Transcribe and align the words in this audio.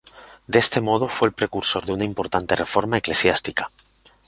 De 0.47 0.57
este 0.57 0.81
modo 0.81 1.07
fue 1.07 1.27
el 1.27 1.33
precursor 1.35 1.85
de 1.85 1.91
una 1.93 2.05
importante 2.05 2.55
reforma 2.55 2.97
eclesiástica. 2.97 3.69